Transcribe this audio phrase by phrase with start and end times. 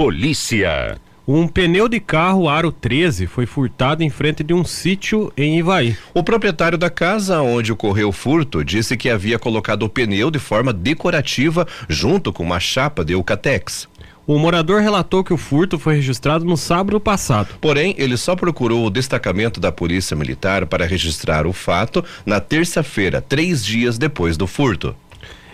[0.00, 0.98] Polícia.
[1.28, 5.94] Um pneu de carro Aro 13 foi furtado em frente de um sítio em Ivaí.
[6.14, 10.38] O proprietário da casa onde ocorreu o furto disse que havia colocado o pneu de
[10.38, 13.86] forma decorativa junto com uma chapa de Eucatex.
[14.26, 17.48] O morador relatou que o furto foi registrado no sábado passado.
[17.60, 23.20] Porém, ele só procurou o destacamento da Polícia Militar para registrar o fato na terça-feira,
[23.20, 24.96] três dias depois do furto.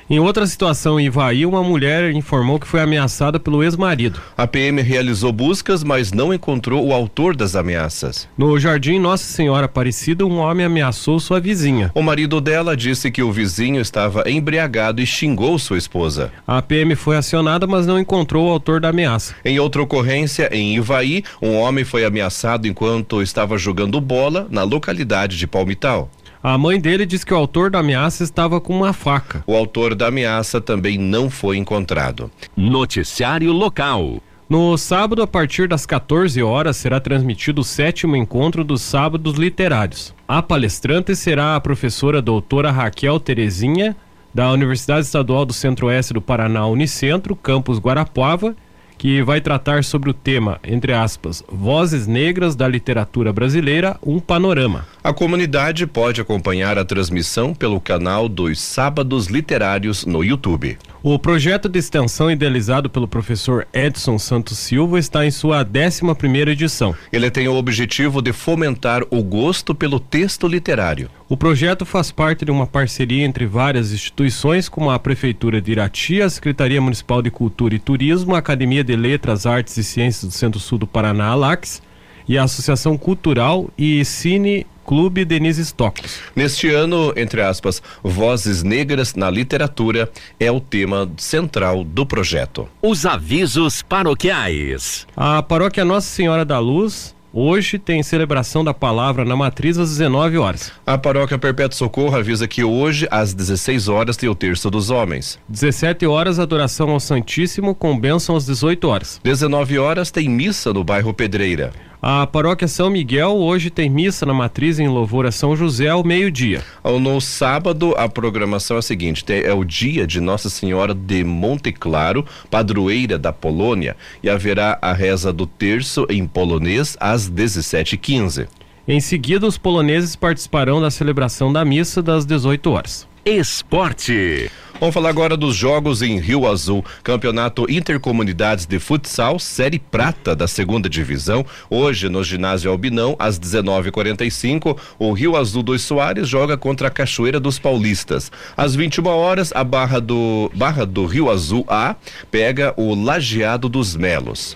[0.08, 4.20] Em outra situação em Ivaí, uma mulher informou que foi ameaçada pelo ex-marido.
[4.36, 8.28] A PM realizou buscas, mas não encontrou o autor das ameaças.
[8.38, 11.90] No Jardim Nossa Senhora Aparecida, um homem ameaçou sua vizinha.
[11.92, 16.30] O marido dela disse que o vizinho estava embriagado e xingou sua esposa.
[16.46, 19.34] A PM foi acionada, mas não encontrou o autor da ameaça.
[19.44, 25.36] Em outra ocorrência, em Ivaí, um homem foi ameaçado enquanto estava jogando bola na localidade
[25.36, 26.08] de Palmital.
[26.46, 29.42] A mãe dele diz que o autor da ameaça estava com uma faca.
[29.48, 32.30] O autor da ameaça também não foi encontrado.
[32.56, 34.22] Noticiário local.
[34.48, 40.14] No sábado, a partir das 14 horas, será transmitido o sétimo encontro dos Sábados Literários.
[40.28, 43.96] A palestrante será a professora doutora Raquel Terezinha,
[44.32, 48.54] da Universidade Estadual do Centro-Oeste do Paraná, Unicentro, campus Guarapuava,
[48.96, 54.86] que vai tratar sobre o tema, entre aspas, Vozes Negras da Literatura Brasileira, um panorama.
[55.06, 60.76] A comunidade pode acompanhar a transmissão pelo canal dos Sábados Literários no YouTube.
[61.00, 66.50] O projeto de extensão idealizado pelo professor Edson Santos Silva está em sua 11 primeira
[66.50, 66.92] edição.
[67.12, 71.08] Ele tem o objetivo de fomentar o gosto pelo texto literário.
[71.28, 76.20] O projeto faz parte de uma parceria entre várias instituições, como a Prefeitura de Irati,
[76.20, 80.36] a Secretaria Municipal de Cultura e Turismo, a Academia de Letras, Artes e Ciências do
[80.36, 81.80] Centro-Sul do Paraná, ALAX,
[82.28, 86.20] e a Associação Cultural e Cine Clube Denise Stocks.
[86.34, 92.68] Neste ano, entre aspas, Vozes Negras na Literatura é o tema central do projeto.
[92.80, 95.06] Os avisos paroquiais.
[95.16, 100.38] A paróquia Nossa Senhora da Luz Hoje tem celebração da palavra na matriz às 19
[100.38, 100.72] horas.
[100.86, 105.38] A paróquia Perpétuo Socorro avisa que hoje, às 16 horas, tem o terço dos homens.
[105.46, 109.20] 17 horas, adoração ao Santíssimo, com bênção às 18 horas.
[109.22, 111.74] 19 horas, tem missa no bairro Pedreira.
[112.08, 116.04] A paróquia São Miguel hoje tem missa na matriz em louvor a São José ao
[116.04, 116.62] meio-dia.
[116.84, 121.72] No sábado, a programação é a seguinte: é o dia de Nossa Senhora de Monte
[121.72, 128.46] Claro, padroeira da Polônia, e haverá a reza do terço em polonês às 17h15.
[128.86, 133.08] Em seguida, os poloneses participarão da celebração da missa das 18 horas.
[133.24, 134.48] Esporte.
[134.78, 136.84] Vamos falar agora dos jogos em Rio Azul.
[137.02, 141.46] Campeonato Intercomunidades de Futsal, Série Prata da segunda divisão.
[141.70, 147.40] Hoje, no ginásio Albinão, às 19h45, o Rio Azul dos Soares joga contra a Cachoeira
[147.40, 148.30] dos Paulistas.
[148.54, 151.96] Às 21 horas, a Barra do, Barra do Rio Azul A
[152.30, 154.54] pega o Lajeado dos Melos.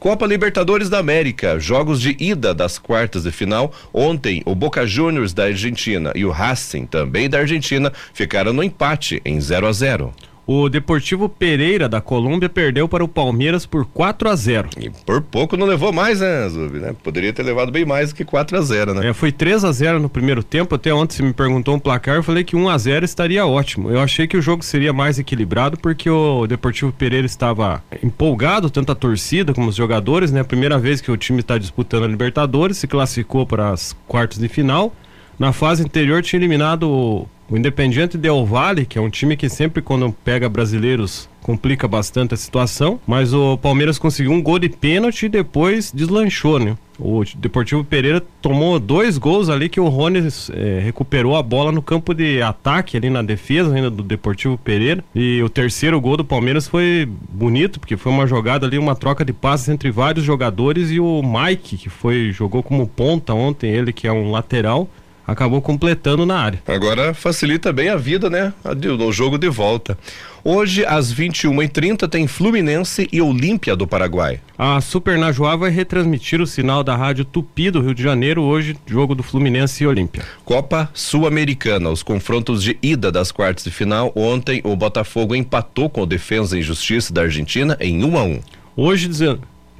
[0.00, 3.70] Copa Libertadores da América, jogos de ida das quartas de final.
[3.92, 9.20] Ontem, o Boca Juniors da Argentina e o Racing, também da Argentina, ficaram no empate
[9.26, 10.14] em 0 a 0.
[10.52, 14.70] O Deportivo Pereira da Colômbia perdeu para o Palmeiras por 4 a 0.
[14.80, 16.92] E por pouco não levou mais, né, Zub, né?
[17.04, 19.10] Poderia ter levado bem mais do que 4 a 0, né?
[19.10, 20.74] É, foi 3 a 0 no primeiro tempo.
[20.74, 23.92] Até ontem você me perguntou um placar, eu falei que 1 a 0 estaria ótimo.
[23.92, 28.90] Eu achei que o jogo seria mais equilibrado porque o Deportivo Pereira estava empolgado, tanto
[28.90, 30.42] a torcida como os jogadores, né?
[30.42, 34.48] Primeira vez que o time está disputando a Libertadores, se classificou para as quartas de
[34.48, 34.92] final.
[35.38, 39.82] Na fase anterior tinha eliminado o Independiente Del Valle, que é um time que sempre
[39.82, 45.26] quando pega brasileiros complica bastante a situação, mas o Palmeiras conseguiu um gol de pênalti
[45.26, 46.76] e depois deslanchou, né?
[46.96, 51.80] O Deportivo Pereira tomou dois gols ali que o Rony eh, recuperou a bola no
[51.80, 56.24] campo de ataque ali na defesa ainda do Deportivo Pereira e o terceiro gol do
[56.24, 60.90] Palmeiras foi bonito porque foi uma jogada ali uma troca de passes entre vários jogadores
[60.90, 64.86] e o Mike que foi jogou como ponta ontem ele que é um lateral
[65.30, 66.62] acabou completando na área.
[66.66, 68.52] Agora facilita bem a vida, né?
[68.98, 69.96] No jogo de volta.
[70.42, 74.40] Hoje, às 21h30, tem Fluminense e Olímpia do Paraguai.
[74.58, 78.76] A Super Najuá vai retransmitir o sinal da Rádio Tupi do Rio de Janeiro, hoje,
[78.86, 80.24] jogo do Fluminense e Olímpia.
[80.44, 84.10] Copa Sul-Americana, os confrontos de ida das quartas de final.
[84.16, 88.40] Ontem, o Botafogo empatou com o Defesa e Justiça da Argentina em 1 a 1
[88.76, 89.08] Hoje,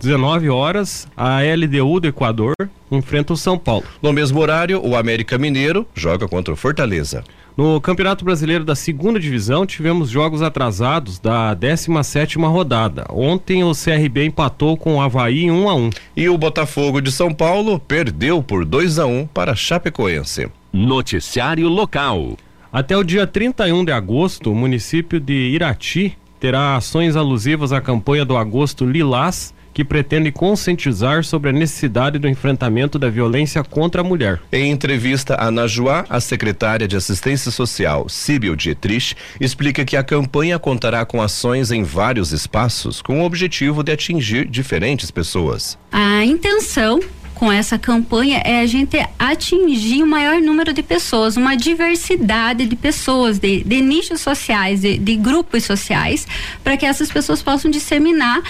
[0.00, 2.54] 19 horas, a LDU do Equador
[2.90, 3.84] enfrenta o São Paulo.
[4.00, 7.22] No mesmo horário, o América Mineiro joga contra o Fortaleza.
[7.54, 13.04] No Campeonato Brasileiro da Segunda Divisão, tivemos jogos atrasados da 17 rodada.
[13.10, 15.90] Ontem o CRB empatou com o Havaí em 1 a 1.
[16.16, 20.48] E o Botafogo de São Paulo perdeu por 2 a 1 para Chapecoense.
[20.72, 22.38] Noticiário local.
[22.72, 28.24] Até o dia 31 de agosto, o município de Irati terá ações alusivas à campanha
[28.24, 34.04] do Agosto Lilás, que pretende conscientizar sobre a necessidade do enfrentamento da violência contra a
[34.04, 34.38] mulher.
[34.52, 40.58] Em entrevista à Najuá, a secretária de Assistência Social, Síbil Dietrich, explica que a campanha
[40.58, 45.78] contará com ações em vários espaços, com o objetivo de atingir diferentes pessoas.
[45.90, 47.00] A intenção
[47.40, 52.76] com essa campanha é a gente atingir o maior número de pessoas, uma diversidade de
[52.76, 56.28] pessoas, de, de nichos sociais, de, de grupos sociais,
[56.62, 58.42] para que essas pessoas possam disseminar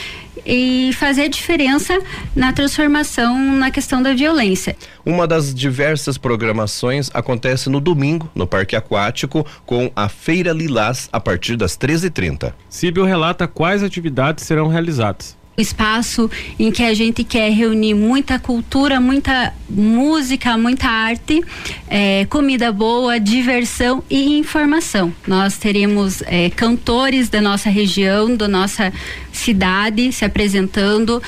[0.44, 2.00] e fazer a diferença
[2.34, 4.75] na transformação na questão da violência.
[5.06, 11.20] Uma das diversas programações acontece no domingo, no Parque Aquático, com a Feira Lilás, a
[11.20, 12.52] partir das 13h30.
[12.69, 19.00] Síbio relata quais atividades serão realizadas espaço em que a gente quer reunir muita cultura,
[19.00, 21.43] muita música, muita arte,
[21.88, 25.12] é, comida boa, diversão e informação.
[25.26, 28.93] Nós teremos é, cantores da nossa região, da nossa
[29.32, 31.22] cidade se apresentando,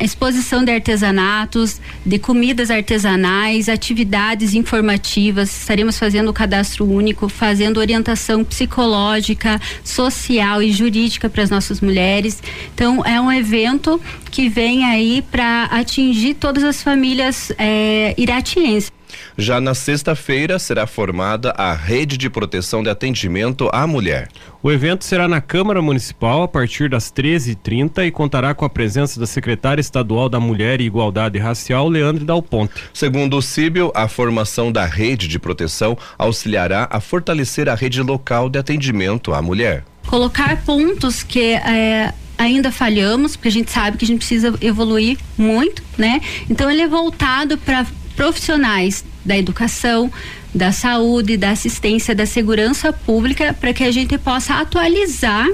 [0.00, 5.50] exposição de artesanatos, de comidas artesanais, atividades informativas.
[5.50, 12.42] Estaremos fazendo o cadastro único, fazendo orientação psicológica, social e jurídica para as nossas mulheres.
[12.74, 14.00] Então, é um evento
[14.30, 18.92] que vem aí para atingir todas as famílias é, iratienses.
[19.36, 24.28] Já na sexta-feira será formada a Rede de Proteção de Atendimento à Mulher.
[24.62, 29.20] O evento será na Câmara Municipal a partir das 13h30 e contará com a presença
[29.20, 32.72] da secretária estadual da Mulher e Igualdade Racial, Leandro Dal Ponte.
[32.92, 38.48] Segundo o Cíbio, a formação da rede de proteção auxiliará a fortalecer a rede local
[38.48, 39.84] de atendimento à mulher.
[40.06, 45.18] Colocar pontos que é, ainda falhamos, porque a gente sabe que a gente precisa evoluir
[45.36, 46.20] muito, né?
[46.48, 50.10] Então ele é voltado para profissionais da educação,
[50.54, 55.48] da saúde, da assistência, da segurança pública, para que a gente possa atualizar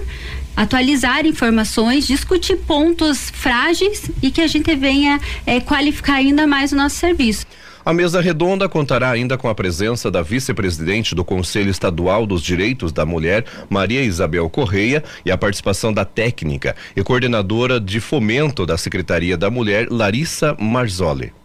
[0.57, 6.77] atualizar informações, discutir pontos frágeis e que a gente venha é, qualificar ainda mais o
[6.77, 7.47] nosso serviço.
[7.83, 12.93] A mesa redonda contará ainda com a presença da vice-presidente do Conselho Estadual dos Direitos
[12.93, 18.77] da Mulher, Maria Isabel Correia, e a participação da técnica e coordenadora de fomento da
[18.77, 21.40] Secretaria da Mulher, Larissa Marzoli.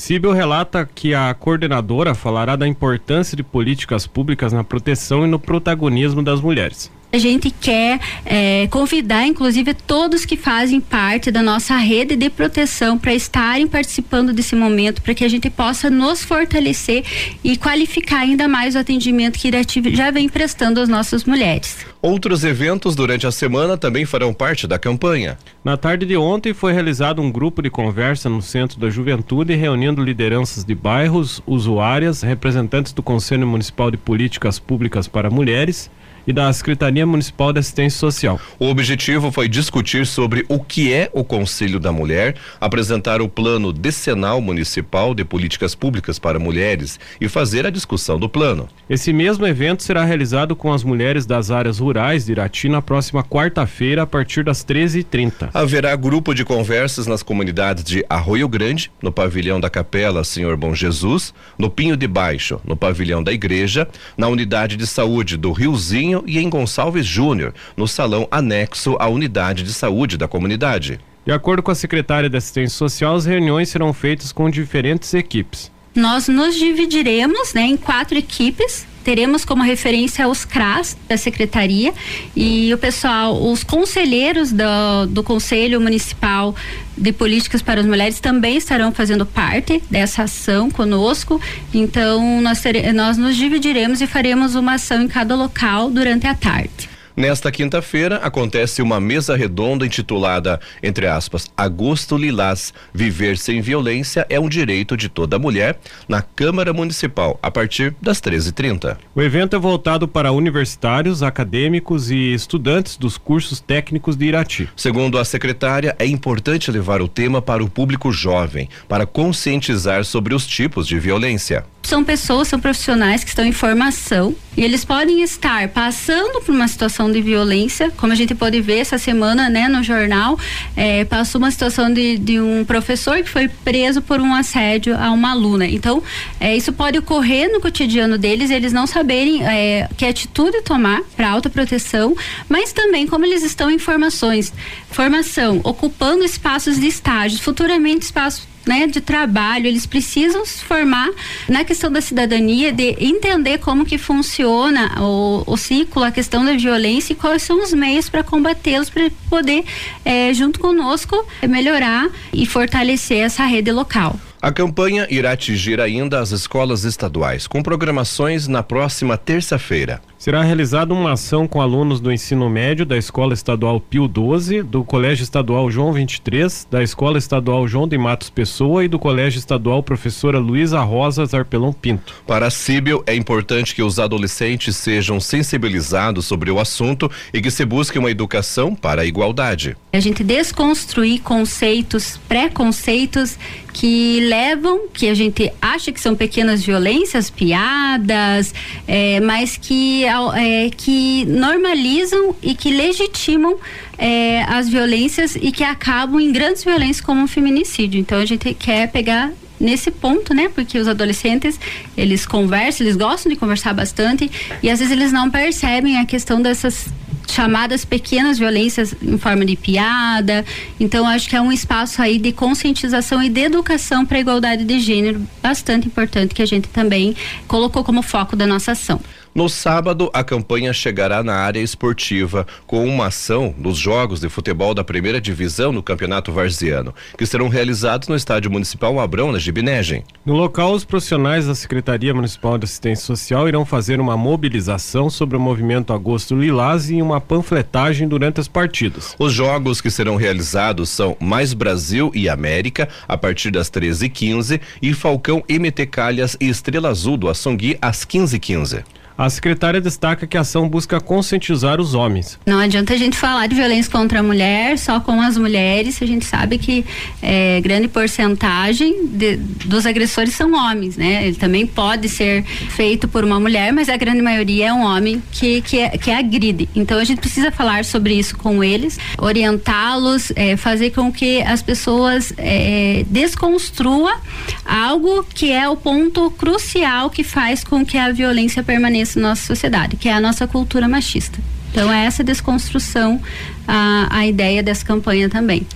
[0.00, 5.38] Síbel relata que a coordenadora falará da importância de políticas públicas na proteção e no
[5.38, 6.90] protagonismo das mulheres.
[7.12, 12.96] A gente quer é, convidar, inclusive, todos que fazem parte da nossa rede de proteção
[12.96, 17.04] para estarem participando desse momento, para que a gente possa nos fortalecer
[17.42, 21.78] e qualificar ainda mais o atendimento que Irati já vem prestando às nossas mulheres.
[22.00, 25.36] Outros eventos durante a semana também farão parte da campanha.
[25.64, 30.02] Na tarde de ontem foi realizado um grupo de conversa no Centro da Juventude, reunindo
[30.02, 35.90] lideranças de bairros, usuárias, representantes do Conselho Municipal de Políticas Públicas para Mulheres
[36.30, 38.40] e da Secretaria Municipal de Assistência Social.
[38.58, 43.72] O objetivo foi discutir sobre o que é o Conselho da Mulher, apresentar o plano
[43.72, 48.68] decenal municipal de políticas públicas para mulheres e fazer a discussão do plano.
[48.88, 53.22] Esse mesmo evento será realizado com as mulheres das áreas rurais de Irati na próxima
[53.22, 55.50] quarta-feira, a partir das 13h30.
[55.52, 60.74] Haverá grupo de conversas nas comunidades de Arroio Grande, no pavilhão da Capela Senhor Bom
[60.74, 66.19] Jesus, no Pinho de Baixo, no pavilhão da Igreja, na unidade de saúde do Riozinho
[66.26, 71.00] e em Gonçalves Júnior, no salão anexo à unidade de saúde da comunidade.
[71.24, 75.70] De acordo com a secretária de Assistência Social, as reuniões serão feitas com diferentes equipes.
[75.94, 81.92] Nós nos dividiremos né, em quatro equipes teremos como referência os CRAS da secretaria
[82.36, 86.54] e o pessoal, os conselheiros do, do Conselho Municipal
[86.96, 91.40] de Políticas para as Mulheres também estarão fazendo parte dessa ação conosco.
[91.72, 96.34] Então, nós, tere, nós nos dividiremos e faremos uma ação em cada local durante a
[96.34, 96.89] tarde.
[97.16, 104.38] Nesta quinta-feira acontece uma mesa redonda intitulada, entre aspas, Agosto Lilás, Viver sem Violência é
[104.38, 108.96] um direito de toda mulher, na Câmara Municipal, a partir das 13h30.
[109.14, 114.68] O evento é voltado para universitários, acadêmicos e estudantes dos cursos técnicos de Irati.
[114.76, 120.34] Segundo a secretária, é importante levar o tema para o público jovem, para conscientizar sobre
[120.34, 125.22] os tipos de violência são pessoas, são profissionais que estão em formação e eles podem
[125.22, 129.68] estar passando por uma situação de violência, como a gente pode ver essa semana, né,
[129.68, 130.36] no jornal,
[130.76, 135.12] é, passou uma situação de, de um professor que foi preso por um assédio a
[135.12, 135.66] uma aluna.
[135.66, 136.02] Então,
[136.40, 141.30] é, isso pode ocorrer no cotidiano deles, eles não saberem é, que atitude tomar para
[141.30, 142.16] autoproteção,
[142.48, 144.52] mas também como eles estão em formações,
[144.90, 151.08] formação, ocupando espaços de estágio, futuramente espaços né, de trabalho, eles precisam se formar
[151.48, 156.52] na questão da cidadania, de entender como que funciona o, o ciclo, a questão da
[156.52, 159.64] violência e quais são os meios para combatê-los, para poder,
[160.04, 164.18] é, junto conosco, melhorar e fortalecer essa rede local.
[164.42, 170.00] A campanha irá atingir ainda as escolas estaduais, com programações na próxima terça-feira.
[170.20, 174.84] Será realizada uma ação com alunos do ensino médio da Escola Estadual Pio 12, do
[174.84, 179.82] Colégio Estadual João 23, da Escola Estadual João de Matos Pessoa e do Colégio Estadual
[179.82, 182.16] Professora Luísa Rosa Zarpelão Pinto.
[182.26, 187.50] Para a Síbio, é importante que os adolescentes sejam sensibilizados sobre o assunto e que
[187.50, 189.74] se busque uma educação para a igualdade.
[189.90, 193.38] A gente desconstruir conceitos, preconceitos
[193.72, 198.52] que levam, que a gente acha que são pequenas violências, piadas,
[198.86, 203.56] é, mas que é, que normalizam e que legitimam
[203.98, 208.00] é, as violências e que acabam em grandes violências como o feminicídio.
[208.00, 210.50] Então a gente quer pegar nesse ponto, né?
[210.54, 211.60] Porque os adolescentes,
[211.96, 214.30] eles conversam, eles gostam de conversar bastante
[214.62, 216.88] e às vezes eles não percebem a questão dessas
[217.32, 220.44] chamadas pequenas violências em forma de piada.
[220.78, 224.64] Então acho que é um espaço aí de conscientização e de educação para a igualdade
[224.64, 227.14] de gênero bastante importante que a gente também
[227.46, 229.00] colocou como foco da nossa ação.
[229.32, 234.74] No sábado, a campanha chegará na área esportiva com uma ação dos jogos de futebol
[234.74, 240.02] da primeira divisão no Campeonato Varziano, que serão realizados no Estádio Municipal Abrão, na Gibinegem.
[240.26, 245.36] No local, os profissionais da Secretaria Municipal de Assistência Social irão fazer uma mobilização sobre
[245.36, 249.14] o movimento Agosto Lilás e uma panfletagem durante as partidas.
[249.18, 254.94] Os jogos que serão realizados são Mais Brasil e América, a partir das 13h15, e
[254.94, 258.84] Falcão MT Calhas e Estrela Azul do Açongui às 15h15.
[259.20, 262.38] A secretária destaca que a ação busca conscientizar os homens.
[262.46, 266.06] Não adianta a gente falar de violência contra a mulher só com as mulheres, a
[266.06, 266.86] gente sabe que
[267.20, 271.26] é, grande porcentagem de, dos agressores são homens, né?
[271.26, 275.22] Ele também pode ser feito por uma mulher, mas a grande maioria é um homem
[275.30, 276.66] que, que, que agride.
[276.74, 281.60] Então a gente precisa falar sobre isso com eles, orientá-los, é, fazer com que as
[281.60, 284.18] pessoas é, desconstrua
[284.64, 289.46] algo que é o ponto crucial que faz com que a violência permaneça na nossa
[289.46, 291.38] sociedade, que é a nossa cultura machista.
[291.70, 293.20] Então é essa desconstrução
[293.66, 295.66] a, a ideia dessa campanha também.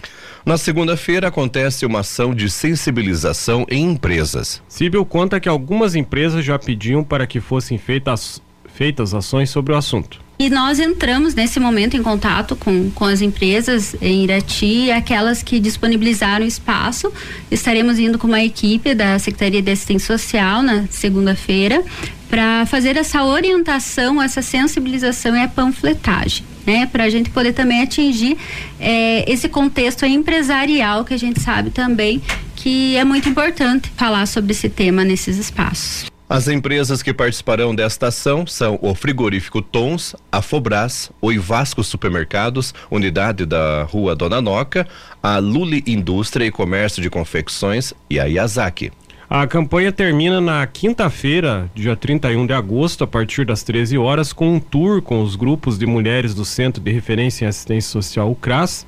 [0.44, 4.62] Na segunda-feira acontece uma ação de sensibilização em empresas.
[4.68, 9.76] Síbel conta que algumas empresas já pediam para que fossem feitas, feitas ações sobre o
[9.76, 10.23] assunto.
[10.38, 15.60] E nós entramos nesse momento em contato com, com as empresas em Irati, aquelas que
[15.60, 17.12] disponibilizaram espaço.
[17.50, 21.82] Estaremos indo com uma equipe da Secretaria de Assistência Social na segunda-feira
[22.28, 26.44] para fazer essa orientação, essa sensibilização e a panfletagem.
[26.66, 28.38] Né, para a gente poder também atingir
[28.80, 32.22] eh, esse contexto empresarial que a gente sabe também
[32.56, 36.13] que é muito importante falar sobre esse tema nesses espaços.
[36.34, 42.74] As empresas que participarão desta ação são o Frigorífico Tons, a Fobras, o Ivasco Supermercados,
[42.90, 44.84] unidade da Rua Dona Noca,
[45.22, 48.90] a Luli Indústria e Comércio de Confecções e a Yazaki.
[49.30, 54.56] A campanha termina na quinta-feira, dia 31 de agosto, a partir das 13 horas, com
[54.56, 58.34] um tour com os grupos de mulheres do Centro de Referência em Assistência Social, o
[58.34, 58.84] CRAS,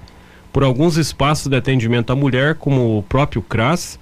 [0.52, 4.00] por alguns espaços de atendimento à mulher, como o próprio CRAS,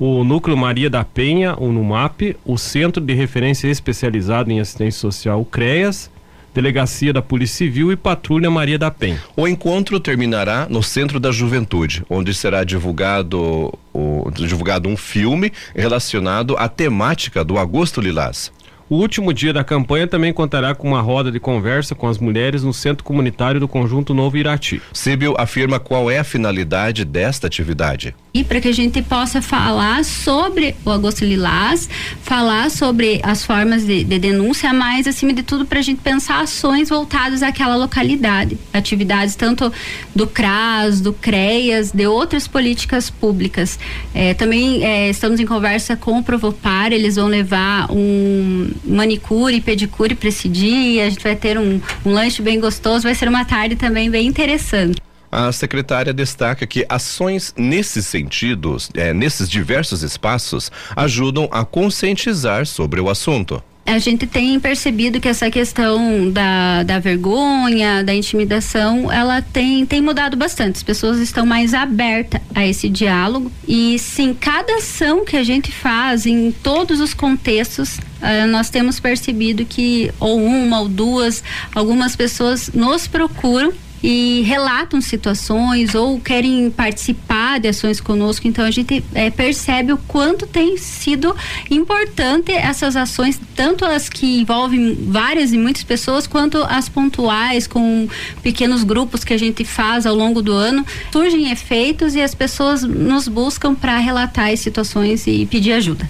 [0.00, 5.42] o Núcleo Maria da Penha, o NUMAP, o Centro de Referência Especializado em Assistência Social,
[5.42, 6.10] o CREAS,
[6.54, 9.22] Delegacia da Polícia Civil e Patrulha Maria da Penha.
[9.36, 16.56] O encontro terminará no Centro da Juventude, onde será divulgado, o, divulgado um filme relacionado
[16.56, 18.50] à temática do Agosto Lilás.
[18.90, 22.64] O último dia da campanha também contará com uma roda de conversa com as mulheres
[22.64, 24.82] no Centro Comunitário do Conjunto Novo Irati.
[24.92, 28.16] Síbio afirma qual é a finalidade desta atividade.
[28.34, 31.88] E para que a gente possa falar sobre o Agosto Lilás,
[32.22, 36.40] falar sobre as formas de, de denúncia, mas acima de tudo para a gente pensar
[36.40, 39.72] ações voltadas àquela localidade, atividades tanto
[40.14, 43.78] do CRAS, do CREAS, de outras políticas públicas.
[44.12, 50.14] É, também é, estamos em conversa com o Provopar, eles vão levar um manicure pedicure
[50.14, 51.06] para esse dia.
[51.06, 53.04] A gente vai ter um, um lanche bem gostoso.
[53.04, 55.00] Vai ser uma tarde também bem interessante.
[55.32, 63.00] A secretária destaca que ações nesses sentidos, é, nesses diversos espaços, ajudam a conscientizar sobre
[63.00, 69.42] o assunto a gente tem percebido que essa questão da, da vergonha, da intimidação, ela
[69.42, 70.76] tem, tem mudado bastante.
[70.76, 73.50] As pessoas estão mais abertas a esse diálogo.
[73.66, 79.00] E sim, cada ação que a gente faz em todos os contextos, uh, nós temos
[79.00, 81.42] percebido que ou uma ou duas,
[81.74, 88.46] algumas pessoas nos procuram e relatam situações ou querem participar de ações conosco.
[88.46, 91.34] Então a gente é, percebe o quanto tem sido
[91.70, 98.08] importante essas ações, tanto as que envolvem várias e muitas pessoas, quanto as pontuais com
[98.42, 100.84] pequenos grupos que a gente faz ao longo do ano.
[101.12, 106.08] Surgem efeitos e as pessoas nos buscam para relatar as situações e pedir ajuda.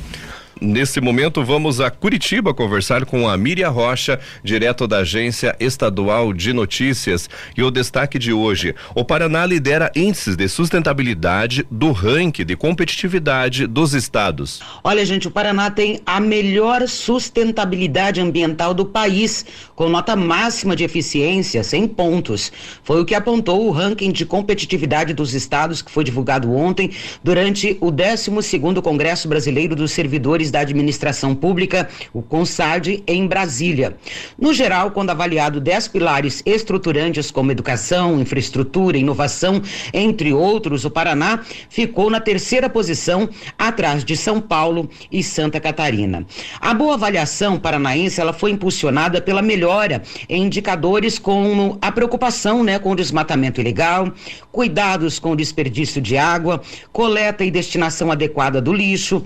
[0.63, 6.53] Nesse momento, vamos a Curitiba conversar com a Miriam Rocha, direto da Agência Estadual de
[6.53, 7.31] Notícias.
[7.57, 13.67] E o destaque de hoje: o Paraná lidera índices de sustentabilidade do ranking de competitividade
[13.67, 14.61] dos estados.
[14.85, 20.85] Olha, gente, o Paraná tem a melhor sustentabilidade ambiental do país, com nota máxima de
[20.85, 22.53] eficiência, 100 pontos.
[22.85, 26.91] Foi o que apontou o ranking de competitividade dos estados, que foi divulgado ontem
[27.25, 28.31] durante o 12
[28.83, 33.97] Congresso Brasileiro dos Servidores da Administração Pública, o CONSAD, em Brasília.
[34.39, 41.41] No geral, quando avaliado 10 pilares estruturantes como educação, infraestrutura, inovação, entre outros, o Paraná
[41.69, 43.29] ficou na terceira posição,
[43.59, 46.27] atrás de São Paulo e Santa Catarina.
[46.61, 52.79] A boa avaliação paranaense ela foi impulsionada pela melhora em indicadores como a preocupação né,
[52.79, 54.13] com o desmatamento ilegal,
[54.51, 56.61] cuidados com o desperdício de água,
[56.93, 59.25] coleta e destinação adequada do lixo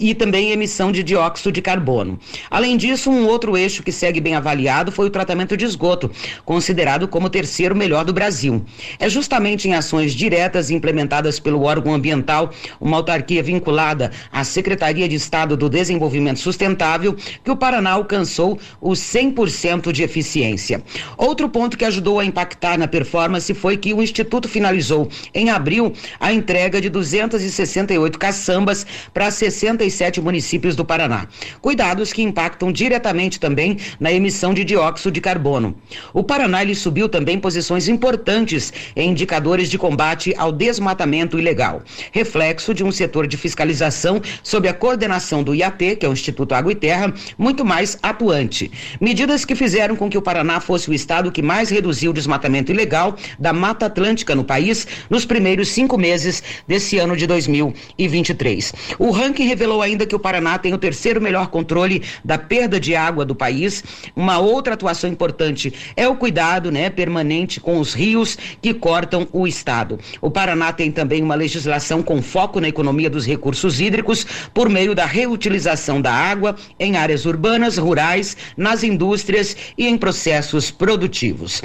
[0.00, 2.18] e também também emissão de dióxido de carbono.
[2.50, 6.10] Além disso, um outro eixo que segue bem avaliado foi o tratamento de esgoto,
[6.44, 8.64] considerado como o terceiro melhor do Brasil.
[8.98, 15.14] É justamente em ações diretas implementadas pelo órgão ambiental, uma autarquia vinculada à Secretaria de
[15.14, 20.82] Estado do Desenvolvimento Sustentável, que o Paraná alcançou os 100% de eficiência.
[21.16, 25.92] Outro ponto que ajudou a impactar na performance foi que o Instituto finalizou em abril
[26.18, 28.84] a entrega de 268 caçambas
[29.14, 31.26] para 67 municípios municípios do Paraná.
[31.60, 35.76] Cuidados que impactam diretamente também na emissão de dióxido de carbono.
[36.14, 42.72] O Paraná ele subiu também posições importantes em indicadores de combate ao desmatamento ilegal, reflexo
[42.72, 46.72] de um setor de fiscalização sob a coordenação do IAT, que é o Instituto Água
[46.72, 48.70] e Terra, muito mais atuante.
[48.98, 52.72] Medidas que fizeram com que o Paraná fosse o estado que mais reduziu o desmatamento
[52.72, 58.72] ilegal da Mata Atlântica no país nos primeiros cinco meses desse ano de 2023.
[58.98, 62.94] O ranking revelou ainda que o Paraná tem o terceiro melhor controle da perda de
[62.94, 63.82] água do país.
[64.14, 69.46] Uma outra atuação importante é o cuidado, né, permanente com os rios que cortam o
[69.46, 69.98] estado.
[70.20, 74.94] O Paraná tem também uma legislação com foco na economia dos recursos hídricos por meio
[74.94, 81.62] da reutilização da água em áreas urbanas, rurais, nas indústrias e em processos produtivos.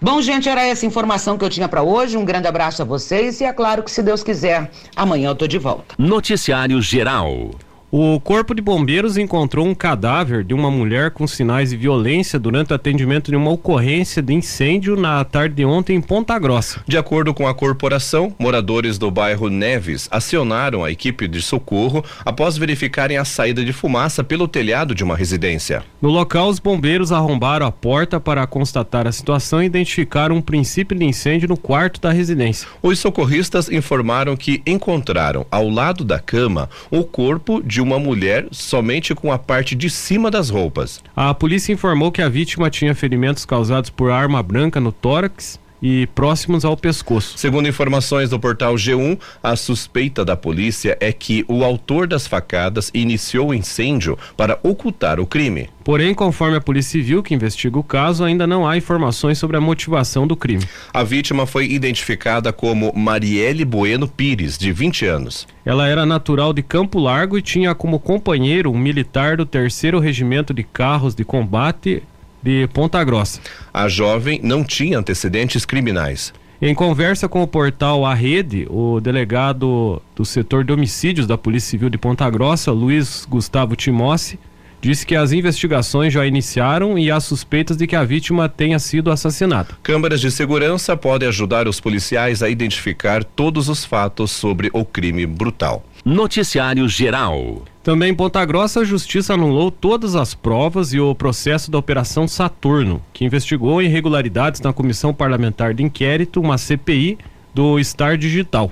[0.00, 2.16] Bom, gente, era essa informação que eu tinha para hoje.
[2.16, 5.46] Um grande abraço a vocês e é claro que se Deus quiser, amanhã eu tô
[5.46, 5.94] de volta.
[5.98, 7.50] Noticiário Geral.
[7.90, 12.70] O Corpo de Bombeiros encontrou um cadáver de uma mulher com sinais de violência durante
[12.70, 16.82] o atendimento de uma ocorrência de incêndio na tarde de ontem em Ponta Grossa.
[16.86, 22.58] De acordo com a corporação, moradores do bairro Neves acionaram a equipe de socorro após
[22.58, 25.82] verificarem a saída de fumaça pelo telhado de uma residência.
[26.02, 30.94] No local, os bombeiros arrombaram a porta para constatar a situação e identificaram um princípio
[30.94, 32.68] de incêndio no quarto da residência.
[32.82, 38.48] Os socorristas informaram que encontraram ao lado da cama o corpo de de uma mulher
[38.50, 41.00] somente com a parte de cima das roupas.
[41.14, 46.06] A polícia informou que a vítima tinha ferimentos causados por arma branca no tórax e
[46.14, 47.36] próximos ao pescoço.
[47.36, 52.90] Segundo informações do portal G1, a suspeita da polícia é que o autor das facadas
[52.94, 55.68] iniciou o incêndio para ocultar o crime.
[55.84, 59.60] Porém, conforme a Polícia Civil que investiga o caso, ainda não há informações sobre a
[59.60, 60.64] motivação do crime.
[60.92, 65.46] A vítima foi identificada como Marielle Bueno Pires, de 20 anos.
[65.64, 70.52] Ela era natural de Campo Largo e tinha como companheiro um militar do terceiro regimento
[70.52, 72.02] de carros de combate
[72.42, 73.40] de Ponta Grossa.
[73.72, 76.32] A jovem não tinha antecedentes criminais.
[76.60, 81.70] Em conversa com o portal A Rede, o delegado do setor de homicídios da Polícia
[81.70, 84.40] Civil de Ponta Grossa, Luiz Gustavo Timossi,
[84.80, 89.10] disse que as investigações já iniciaram e há suspeitas de que a vítima tenha sido
[89.10, 89.68] assassinada.
[89.82, 95.26] Câmeras de segurança podem ajudar os policiais a identificar todos os fatos sobre o crime
[95.26, 95.84] brutal.
[96.04, 97.62] Noticiário Geral.
[97.88, 102.28] Também em Ponta Grossa, a Justiça anulou todas as provas e o processo da Operação
[102.28, 107.16] Saturno, que investigou irregularidades na Comissão Parlamentar de Inquérito, uma CPI,
[107.54, 108.70] do Star Digital.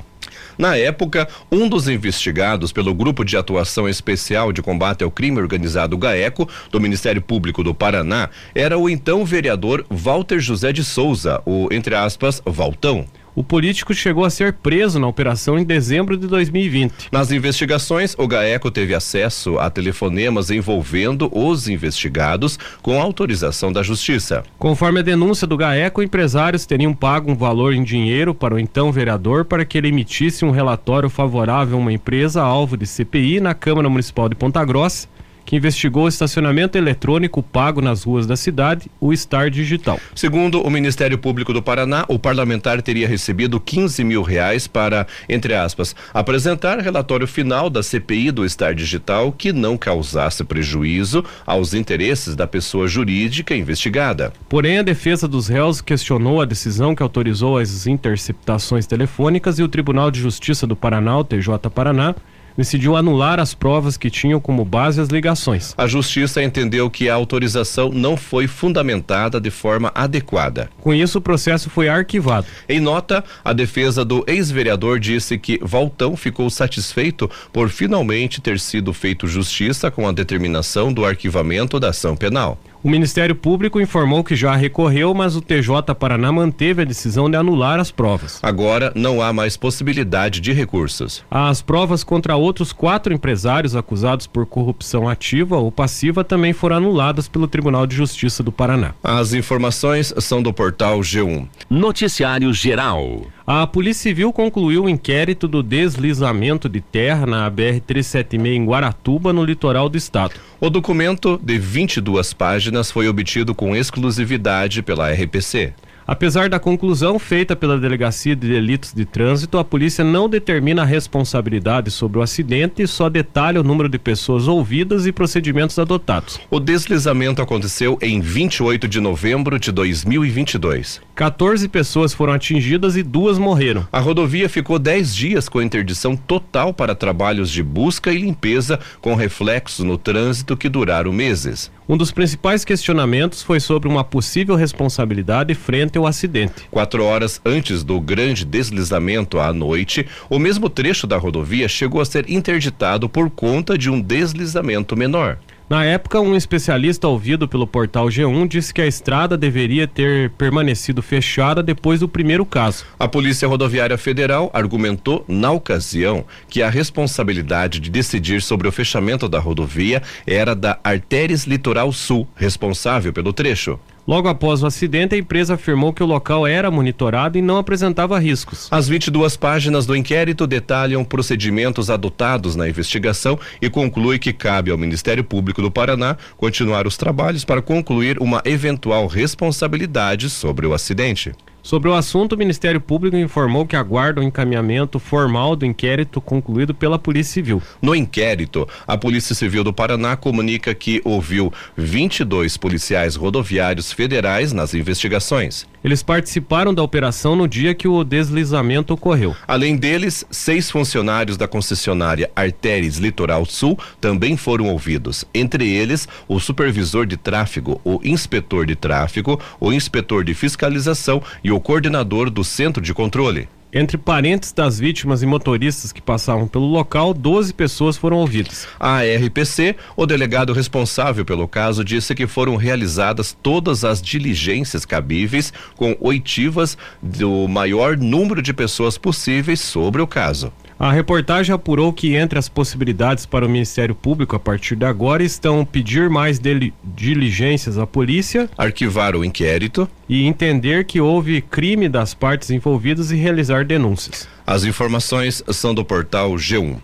[0.59, 5.97] Na época, um dos investigados pelo Grupo de Atuação Especial de Combate ao Crime Organizado
[5.97, 11.69] GAECO, do Ministério Público do Paraná, era o então vereador Walter José de Souza, o,
[11.73, 13.07] entre aspas, Valtão.
[13.37, 17.09] O político chegou a ser preso na operação em dezembro de 2020.
[17.13, 24.43] Nas investigações, o GAECO teve acesso a telefonemas envolvendo os investigados com autorização da Justiça.
[24.59, 28.91] Conforme a denúncia do GAECO, empresários teriam pago um valor em dinheiro para o então
[28.91, 33.53] vereador para que ele emitisse um relatório favorável a uma empresa alvo de CPI na
[33.53, 35.09] Câmara Municipal de Ponta Grossa
[35.47, 40.01] que investigou o estacionamento eletrônico pago nas ruas da cidade, o Star Digital.
[40.15, 45.55] Segundo o Ministério Público do Paraná, o parlamentar teria recebido 15 mil reais para, entre
[45.55, 52.35] aspas, apresentar relatório final da CPI do Star Digital que não causasse prejuízo aos interesses
[52.35, 54.33] da pessoa jurídica investigada.
[54.49, 59.69] Porém, a defesa dos réus questionou a decisão que autorizou as interceptações telefônicas e o
[59.69, 62.17] Tribunal de Justiça do Paraná, o TJ Paraná,
[62.57, 65.75] decidiu anular as provas que tinham como base as ligações.
[65.77, 70.71] A justiça entendeu que a autorização não foi fundamentada de forma adequada.
[70.81, 72.47] Com isso, o processo foi arquivado.
[72.69, 78.93] Em nota, a defesa do ex-vereador disse que Valtão ficou satisfeito por finalmente ter sido
[78.93, 82.59] feito justiça com a determinação do arquivamento da ação penal.
[82.87, 87.37] O Ministério Público informou que já recorreu, mas o TJ Paraná manteve a decisão de
[87.37, 88.39] anular as provas.
[88.45, 91.25] Agora não há mais possibilidade de recursos.
[91.29, 97.27] As provas contra outros quatro empresários acusados por corrupção ativa ou passiva também foram anuladas
[97.27, 98.95] pelo Tribunal de Justiça do Paraná.
[99.03, 101.49] As informações são do portal G1.
[101.69, 103.27] Noticiário Geral.
[103.49, 109.45] A Polícia Civil concluiu o inquérito do deslizamento de terra na BR-376 em Guaratuba, no
[109.45, 110.35] litoral do estado.
[110.61, 115.73] O documento, de 22 páginas, foi obtido com exclusividade pela RPC.
[116.07, 120.85] Apesar da conclusão feita pela Delegacia de Delitos de Trânsito, a polícia não determina a
[120.85, 126.39] responsabilidade sobre o acidente e só detalha o número de pessoas ouvidas e procedimentos adotados.
[126.49, 131.01] O deslizamento aconteceu em 28 de novembro de 2022.
[131.17, 133.89] 14 pessoas foram atingidas e duas morreram.
[133.91, 139.17] A rodovia ficou 10 dias com interdição total para trabalhos de busca e limpeza, com
[139.17, 141.69] reflexos no trânsito que duraram meses.
[141.89, 146.67] Um dos principais questionamentos foi sobre uma possível responsabilidade frente ao acidente.
[146.69, 152.05] Quatro horas antes do grande deslizamento à noite, o mesmo trecho da rodovia chegou a
[152.05, 155.39] ser interditado por conta de um deslizamento menor.
[155.69, 161.03] Na época, um especialista ouvido pelo portal G1 disse que a estrada deveria ter permanecido
[161.03, 162.85] fechada depois do primeiro caso.
[162.97, 169.29] A Polícia Rodoviária Federal argumentou, na ocasião, que a responsabilidade de decidir sobre o fechamento
[169.29, 173.77] da rodovia era da Artéries Litoral Sul, responsável pelo trecho.
[174.07, 178.19] Logo após o acidente, a empresa afirmou que o local era monitorado e não apresentava
[178.21, 178.69] riscos.
[178.71, 184.79] As 22 páginas do inquérito detalham procedimentos adotados na investigação e conclui que cabe ao
[184.79, 191.33] Ministério Público do Paraná continuar os trabalhos para concluir uma eventual responsabilidade sobre o acidente.
[191.67, 196.73] Sobre o assunto, o Ministério Público informou que aguarda o encaminhamento formal do inquérito concluído
[196.73, 197.61] pela Polícia Civil.
[197.83, 204.75] No inquérito, a Polícia Civil do Paraná comunica que ouviu 22 policiais rodoviários federais nas
[204.75, 205.67] investigações.
[205.83, 209.37] Eles participaram da operação no dia que o deslizamento ocorreu.
[209.47, 215.25] Além deles, seis funcionários da concessionária Artéries Litoral Sul também foram ouvidos.
[215.33, 221.53] Entre eles, o supervisor de tráfego, o inspetor de tráfego, o inspetor de fiscalização e
[221.53, 223.49] o coordenador do centro de controle.
[223.73, 228.67] Entre parentes das vítimas e motoristas que passavam pelo local, 12 pessoas foram ouvidas.
[228.81, 235.53] A RPC, o delegado responsável pelo caso, disse que foram realizadas todas as diligências cabíveis
[235.77, 240.53] com oitivas do maior número de pessoas possíveis sobre o caso.
[240.79, 245.23] A reportagem apurou que entre as possibilidades para o Ministério Público a partir de agora
[245.23, 246.39] estão pedir mais
[246.85, 253.17] diligências à polícia, arquivar o inquérito e entender que houve crime das partes envolvidas e
[253.17, 254.29] realizar denúncias.
[254.47, 256.77] As informações são do portal G1.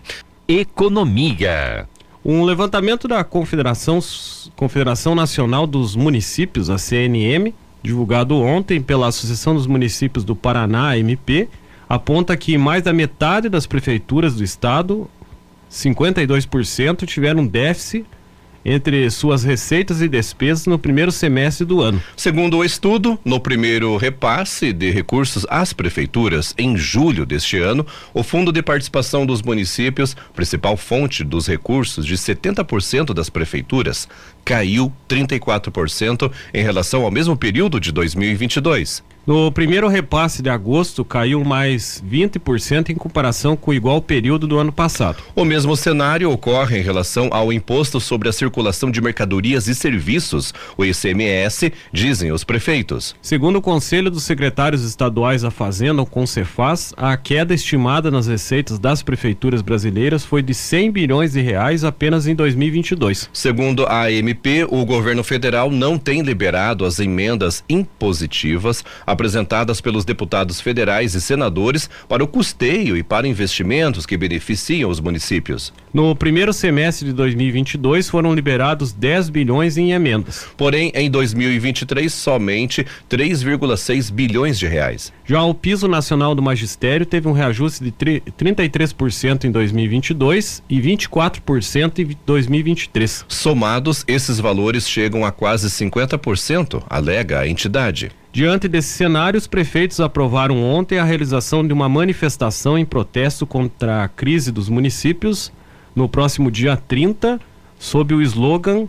[0.47, 1.87] Economia.
[2.25, 3.99] Um levantamento da Confederação,
[4.55, 7.53] Confederação Nacional dos Municípios, a CNM,
[7.83, 11.47] divulgado ontem pela Associação dos Municípios do Paraná, MP,
[11.93, 15.07] aponta que mais da metade das prefeituras do estado,
[15.71, 18.05] 52%, tiveram déficit
[18.65, 22.01] entre suas receitas e despesas no primeiro semestre do ano.
[22.15, 28.23] Segundo o estudo, no primeiro repasse de recursos às prefeituras em julho deste ano, o
[28.23, 34.07] Fundo de Participação dos Municípios, principal fonte dos recursos de 70% das prefeituras,
[34.43, 39.03] caiu 34% em relação ao mesmo período de 2022.
[39.25, 44.59] No primeiro repasse de agosto, caiu mais 20% em comparação com o igual período do
[44.59, 45.23] ano passado.
[45.33, 50.53] O mesmo cenário ocorre em relação ao Imposto sobre a Circulação de Mercadorias e Serviços,
[50.75, 53.15] o ICMS, dizem os prefeitos.
[53.21, 58.77] Segundo o Conselho dos Secretários Estaduais da Fazenda, o Concefaz, a queda estimada nas receitas
[58.77, 63.29] das prefeituras brasileiras foi de 100 bilhões de reais apenas em 2022.
[63.31, 70.59] Segundo a AMP, o governo federal não tem liberado as emendas impositivas apresentadas pelos deputados
[70.59, 75.71] federais e senadores para o custeio e para investimentos que beneficiam os municípios.
[75.93, 80.47] No primeiro semestre de 2022 foram liberados 10 bilhões em emendas.
[80.57, 85.13] Porém, em 2023 somente 3,6 bilhões de reais.
[85.25, 91.99] Já o piso nacional do magistério teve um reajuste de 33% em 2022 e 24%
[91.99, 93.25] em 2023.
[93.27, 98.11] Somados, esses valores chegam a quase 50%, alega a entidade.
[98.33, 104.03] Diante desse cenário, os prefeitos aprovaram ontem a realização de uma manifestação em protesto contra
[104.03, 105.51] a crise dos municípios
[105.95, 107.39] no próximo dia 30,
[107.77, 108.87] sob o slogan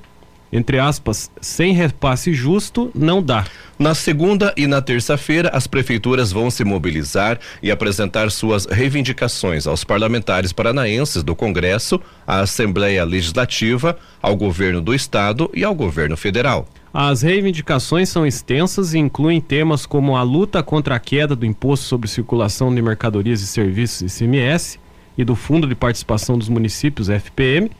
[0.54, 3.44] entre aspas, sem repasse justo, não dá.
[3.76, 9.82] Na segunda e na terça-feira, as prefeituras vão se mobilizar e apresentar suas reivindicações aos
[9.82, 16.68] parlamentares paranaenses do Congresso, à Assembleia Legislativa, ao governo do Estado e ao governo federal.
[16.94, 21.86] As reivindicações são extensas e incluem temas como a luta contra a queda do imposto
[21.86, 24.78] sobre circulação de mercadorias e serviços ICMS
[25.18, 27.70] e do Fundo de Participação dos Municípios FPM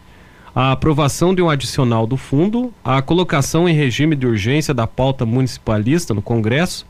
[0.55, 5.27] a aprovação de um adicional do fundo, a colocação em regime de urgência da pauta
[5.27, 6.87] municipalista no Congresso,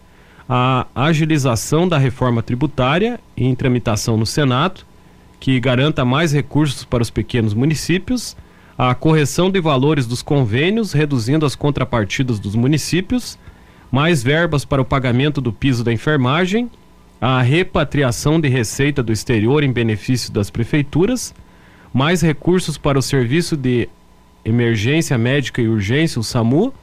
[0.46, 4.82] a agilização da reforma tributária em tramitação no Senado,
[5.40, 8.36] que garanta mais recursos para os pequenos municípios,
[8.76, 13.38] a correção de valores dos convênios, reduzindo as contrapartidas dos municípios,
[13.90, 16.70] mais verbas para o pagamento do piso da enfermagem,
[17.20, 21.34] a repatriação de receita do exterior em benefício das prefeituras
[21.94, 23.88] mais recursos para o Serviço de
[24.44, 26.74] Emergência Médica e Urgência, o SAMU,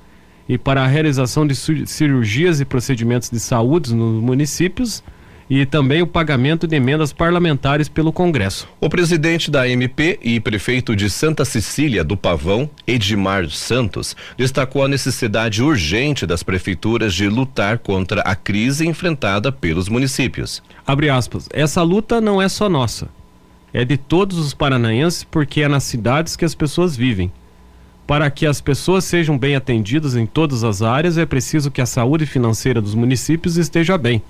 [0.47, 1.53] e para a realização de
[1.85, 5.03] cirurgias e procedimentos de saúde nos municípios
[5.53, 8.69] e também o pagamento de emendas parlamentares pelo Congresso.
[8.79, 14.87] O presidente da MP e prefeito de Santa Cecília do Pavão, Edmar Santos, destacou a
[14.87, 20.63] necessidade urgente das prefeituras de lutar contra a crise enfrentada pelos municípios.
[20.87, 21.49] Abre aspas.
[21.51, 23.09] Essa luta não é só nossa
[23.73, 27.31] é de todos os paranaenses porque é nas cidades que as pessoas vivem.
[28.05, 31.85] Para que as pessoas sejam bem atendidas em todas as áreas, é preciso que a
[31.85, 34.21] saúde financeira dos municípios esteja bem.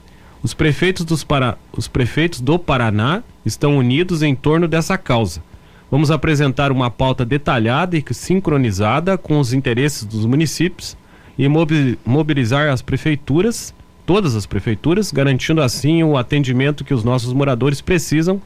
[0.44, 1.58] Os prefeitos, dos para...
[1.72, 5.44] os prefeitos do Paraná estão unidos em torno dessa causa.
[5.90, 10.98] Vamos apresentar uma pauta detalhada e sincronizada com os interesses dos municípios
[11.38, 13.74] e mobilizar as prefeituras,
[14.06, 18.42] todas as prefeituras, garantindo assim o atendimento que os nossos moradores precisam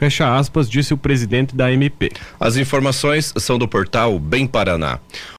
[0.00, 2.10] Fecha aspas, disse o presidente da MP.
[2.40, 4.98] As informações são do portal Bem Paraná.